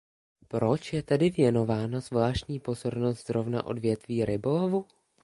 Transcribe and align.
Proč 0.47 0.93
je 0.93 1.03
tedy 1.03 1.29
věnována 1.29 1.99
zvláštní 1.99 2.59
pozornost 2.59 3.27
zrovna 3.27 3.65
odvětví 3.65 4.25
rybolovu? 4.25 4.85